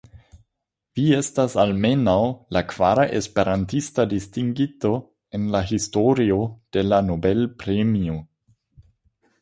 [0.99, 2.15] Vi estas almenaŭ
[2.57, 4.93] la kvara esperantista distingito
[5.39, 6.43] en la historio
[6.79, 8.23] de la Nobel-premio.